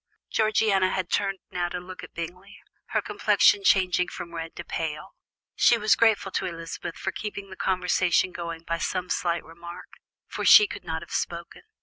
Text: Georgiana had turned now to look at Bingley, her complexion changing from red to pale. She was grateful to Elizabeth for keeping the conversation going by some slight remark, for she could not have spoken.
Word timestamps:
Georgiana 0.31 0.89
had 0.89 1.11
turned 1.11 1.37
now 1.51 1.69
to 1.69 1.79
look 1.79 2.03
at 2.03 2.15
Bingley, 2.15 2.57
her 2.85 3.03
complexion 3.03 3.63
changing 3.63 4.07
from 4.07 4.33
red 4.33 4.55
to 4.55 4.63
pale. 4.63 5.13
She 5.55 5.77
was 5.77 5.95
grateful 5.95 6.31
to 6.31 6.47
Elizabeth 6.47 6.95
for 6.97 7.11
keeping 7.11 7.51
the 7.51 7.55
conversation 7.55 8.31
going 8.31 8.63
by 8.63 8.79
some 8.79 9.11
slight 9.11 9.43
remark, 9.43 9.89
for 10.25 10.43
she 10.43 10.65
could 10.65 10.83
not 10.85 11.03
have 11.03 11.11
spoken. 11.13 11.61